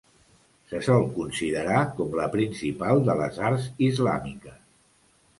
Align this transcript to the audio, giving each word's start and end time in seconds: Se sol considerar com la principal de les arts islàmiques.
Se 0.69 0.79
sol 0.85 1.03
considerar 1.17 1.83
com 1.99 2.15
la 2.19 2.25
principal 2.35 3.01
de 3.11 3.17
les 3.19 3.37
arts 3.51 3.67
islàmiques. 3.89 4.57